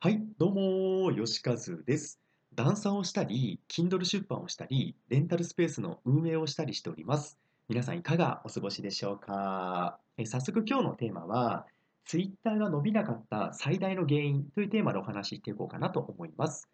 [0.00, 2.20] はい、どうも、よしかずです。
[2.54, 7.36] ダンサーをしたり、Kindle 出版をしたり、レンタルスペースの運営をしたりしております。
[7.68, 9.98] 皆さんいかがお過ごしでしょうか？
[10.16, 11.66] え早速今日のテーマは、
[12.04, 16.68] Twitter が伸びなかった最大の原因というテーマでお話ししていこうかなと思います。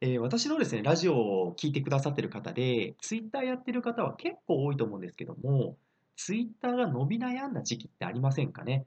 [0.00, 5.76] えー、私のですね、ラジオを聴いてくださっている方で、Twitter やってる方は結構多いと思うんですけども、
[6.16, 8.84] Twitter が伸び悩んだ時期ってありませんかね？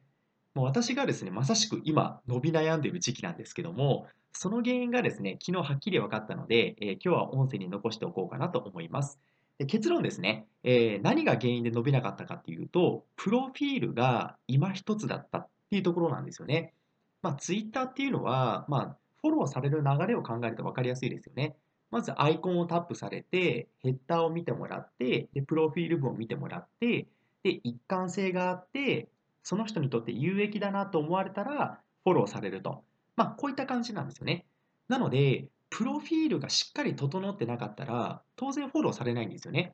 [0.58, 9.20] もう私がですね、まさしく今、伸び悩んでいる時期なんですけども、その原因がですね、昨日はっきり分かったので、えー、今日は音声に残しておこうかなと思います。
[9.60, 16.74] で結論ですね、えー、何が原因で伸びなかったかっていうと、プロフィールが今一つだったっていうところなんですよね。
[17.22, 21.56] まあ、Twitter っていうのは、まあ、フォローされる流れを考えると分かりやすいですよね。
[21.92, 27.06] まずアイコンをタップされて、ヘッダーを見てもらって、でプロフィール文を見てもらって、
[27.44, 29.08] で一貫性があって、
[29.48, 32.84] その人にとって有益だなと思われたらフォローされると。
[33.16, 34.46] まあ、こういった感じなんですよね。
[34.90, 39.74] なので、プロフィールがしっかり整ってなかったら、当然フォローされないんですよね。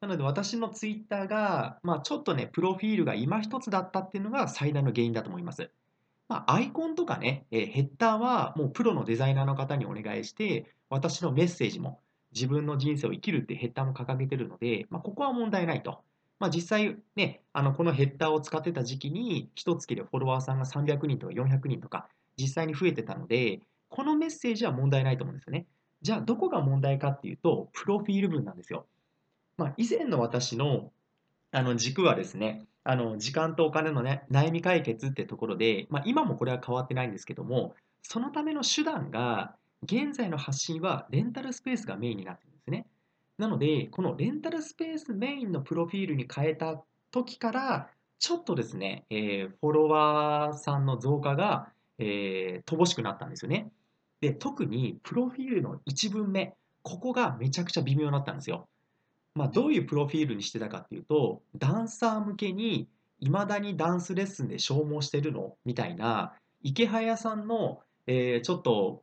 [0.00, 5.70] なので、私のツイッターが、まあ、ちょっとね、プロフィールが今一つだったっていうのが最大の原因だと思います。
[6.28, 12.00] まあ、アイコンとかね、えヘッダーはもうプロのデザイナーの方にお願いして、私のメッセージも、
[12.32, 16.04] 自分の人生を生きるってヘッダーも掲げてるので、まあ、ここは問題ないと。
[16.40, 23.60] まあ、実際ね、あのこのヘッダーを使ってた時期に、一月でフォロワーさんが300人とか400人とか、実際に増えてたので、
[23.90, 25.66] このメッセージは問題ないと思うんですよね。
[26.00, 28.86] じゃあ、どこが問題かっていうと、プロフィール文なんですよ。
[29.58, 30.90] まあ、以前の私の
[31.52, 42.49] あの軸はですね、あの時間とお金の、ね、悩み解決ってところで、まあ、今もこれは変わってないんですけども、そのための手段が、現在の発信はレンタルスペースがメインになって。
[43.40, 53.72] なので、このレンタルスペースメインのプロフィールに変えた時から、ちょっとですね、えー、フォロワーさんの増加が、えー、乏しくなったんですよね。
[54.20, 58.68] で、特にプロフィールの1文目、ここがめちゃくちゃ微妙になったんですよ。
[59.34, 62.88] まあ、どういうプロフィールにしてたかっていうと、ダンサー向けに、
[63.20, 65.56] いまだにダンスレッスンで消耗してるの？
[65.64, 69.02] みたいな、池早さんの、えー、ちょっと、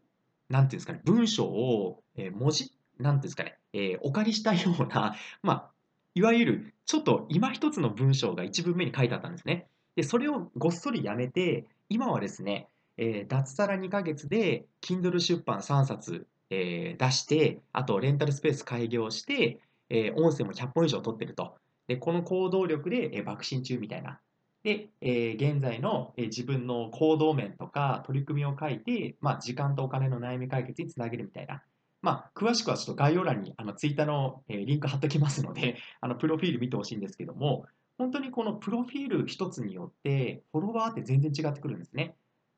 [0.50, 5.72] なんていうんですかね、文章を、えー、文字なんですかね、えー、お借りしたような、 まあ、
[6.16, 9.68] いわゆるちょっと今一つの文章が一文目に書いてあったんですね。
[9.96, 19.60] で、それをごっそりやめて、今はですね、えー、脱サラ2ヶ月で Kindle 出版3冊、えー、出して、あとレンタルスペース開業して、
[19.90, 21.56] えー、音声も100本以上取ってると。
[21.88, 24.20] で、この行動力で、えー、爆心中みたいな。
[24.64, 31.64] で、え、現在の、え、自分の行動面とか取り組みを書いて、まあ、時間とお金の悩み解決につなげるみたいな。
[32.08, 37.66] まあ、詳しくはちょっと概要欄にあのツイッターの、え、リンク貼っておきますので、 あのプロフィール見てほしいんですけども、
[37.98, 42.16] 本当にこのプロフィール一つによって、フォロワーって全然違ってくるんですね。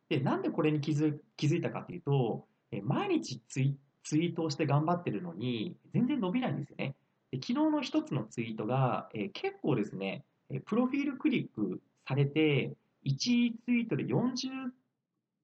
[0.07, 6.95] で、なんでこれに気づ気づいたかというと、え毎日ツイツイートをして頑張ってるのに、全然伸びないんですよね。
[7.31, 10.25] で昨日の一つのツイートが、え結構ですね、
[10.65, 14.69] プロフィールクリックされて、1ツイートで40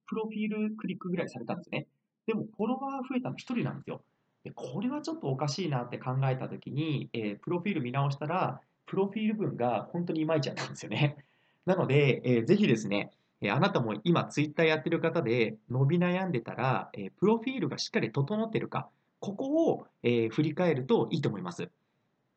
[0.05, 1.87] プロフィールクリックぐらいされたんですね。
[2.27, 4.01] でもフォロワー増えたの1人なんですよ。
[4.43, 11.17] でこれはちょっとおかしいなって考えた時に、えー、プロフィール見直したら、プロフィール文が本当にいまいちだったんですよね。
[11.65, 18.87] なので、えー、ぜひですね、えあなたも今ツイッターやってる方で伸び悩んでたら、えプロフィールがしっかり整ってるか、
[19.19, 21.69] ここを、え振り返るといいと思います。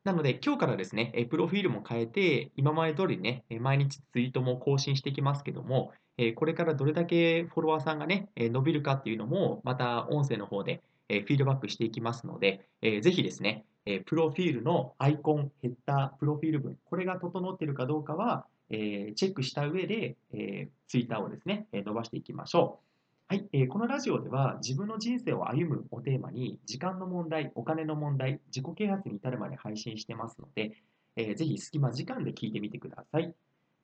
[0.05, 5.91] なので、今日からですね、プロフィールも変えて、今まで通りね、毎日ツイートも更新していきますけども、
[6.35, 13.65] これからどれだけフォロワーさんがね、伸びるかっていうのも、また音声の方で、フィードバックしていきますので、ぜひですね、
[14.05, 20.15] プロフィールのアイコン、ヘッダー、プロフィール文、これが整っているかどうかは、チェックした上で、
[20.87, 22.85] ツイッターをですね、伸ばしていきましょう。
[23.31, 30.71] はい、えーこのラジオでは自分の人生を歩むをテーマに時間の問題、お金の問題、自己啓発に至るまで配信してますので、
[31.15, 33.35] えー、ぜひ隙間時間で聞いてみてください。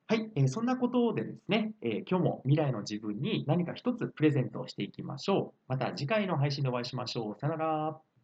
[0.08, 5.60] はい、えー、そんなことでですね、えー、今日も未来の自分に何か一つプレゼントをしていきましょう。
[5.68, 7.40] また次回の配信でお会いしましょう。
[7.40, 8.15] さよなら。